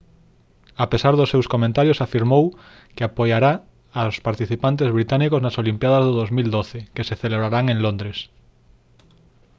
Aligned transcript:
a 0.83 0.85
pesar 0.91 1.13
dos 1.15 1.29
seus 1.33 1.49
comentarios 1.53 1.99
afirmou 2.05 2.43
que 2.95 3.03
apoiará 3.05 3.53
aos 4.01 4.15
participantes 4.27 4.89
británicos 4.97 5.41
nas 5.45 5.57
olimpíadas 5.61 6.03
do 6.07 6.13
2012 6.21 6.79
que 6.95 7.07
se 7.07 7.15
celebrarán 7.21 7.65
en 7.73 7.77
londres 7.85 8.17